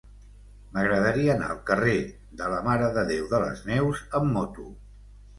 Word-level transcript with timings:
M'agradaria 0.75 1.33
anar 1.33 1.49
al 1.55 1.59
carrer 1.67 1.93
de 2.39 2.47
la 2.53 2.61
Mare 2.67 2.87
de 2.95 3.03
Déu 3.11 3.27
de 3.33 3.41
les 3.43 3.61
Neus 3.73 4.01
amb 4.21 4.33
moto. 4.39 4.65